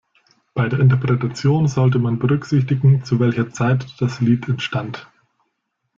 [0.55, 5.05] Bei der Interpretation sollte man berücksichtigen, zu welcher Zeit das Lied entstand.